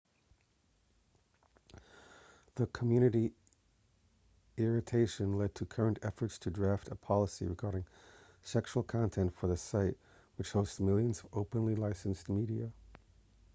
[2.55, 3.33] the community
[4.57, 7.85] irritation led to current efforts to draft a policy regarding
[8.41, 9.95] sexual content for the site
[10.37, 12.71] which hosts millions of openly-licensed media